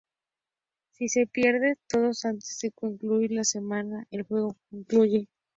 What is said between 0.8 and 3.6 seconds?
Si se pierden todos antes de concluir la